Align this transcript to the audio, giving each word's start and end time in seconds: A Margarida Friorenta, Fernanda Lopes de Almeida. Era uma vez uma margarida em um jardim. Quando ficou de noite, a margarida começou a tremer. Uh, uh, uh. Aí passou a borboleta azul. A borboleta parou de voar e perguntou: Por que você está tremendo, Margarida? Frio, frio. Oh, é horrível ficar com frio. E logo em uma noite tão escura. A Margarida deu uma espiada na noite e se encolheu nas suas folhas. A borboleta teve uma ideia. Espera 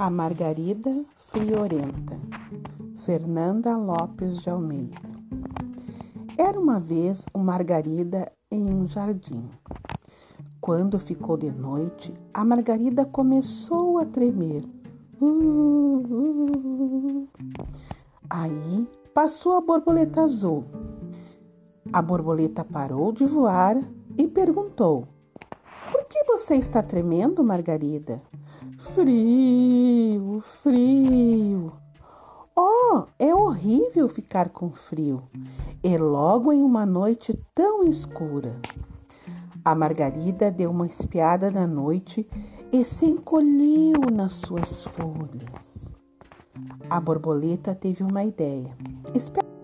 A 0.00 0.08
Margarida 0.10 1.04
Friorenta, 1.26 2.16
Fernanda 2.98 3.76
Lopes 3.76 4.38
de 4.38 4.48
Almeida. 4.48 4.96
Era 6.36 6.56
uma 6.56 6.78
vez 6.78 7.26
uma 7.34 7.42
margarida 7.42 8.30
em 8.48 8.72
um 8.72 8.86
jardim. 8.86 9.44
Quando 10.60 11.00
ficou 11.00 11.36
de 11.36 11.50
noite, 11.50 12.14
a 12.32 12.44
margarida 12.44 13.04
começou 13.04 13.98
a 13.98 14.06
tremer. 14.06 14.62
Uh, 15.20 15.26
uh, 15.26 16.52
uh. 16.52 17.28
Aí 18.30 18.86
passou 19.12 19.54
a 19.54 19.60
borboleta 19.60 20.22
azul. 20.22 20.64
A 21.92 22.00
borboleta 22.00 22.64
parou 22.64 23.10
de 23.10 23.26
voar 23.26 23.76
e 24.16 24.28
perguntou: 24.28 25.08
Por 25.90 26.04
que 26.04 26.22
você 26.22 26.54
está 26.54 26.84
tremendo, 26.84 27.42
Margarida? 27.42 28.22
Frio, 28.78 30.40
frio. 30.40 31.72
Oh, 32.56 33.04
é 33.18 33.34
horrível 33.34 34.08
ficar 34.08 34.48
com 34.48 34.70
frio. 34.70 35.22
E 35.82 35.96
logo 35.96 36.52
em 36.52 36.62
uma 36.62 36.84
noite 36.84 37.38
tão 37.54 37.84
escura. 37.84 38.60
A 39.64 39.74
Margarida 39.74 40.50
deu 40.50 40.70
uma 40.70 40.86
espiada 40.86 41.50
na 41.50 41.66
noite 41.66 42.26
e 42.72 42.84
se 42.84 43.06
encolheu 43.06 44.00
nas 44.12 44.32
suas 44.32 44.84
folhas. 44.84 45.90
A 46.88 47.00
borboleta 47.00 47.74
teve 47.74 48.02
uma 48.02 48.24
ideia. 48.24 48.70
Espera 49.14 49.57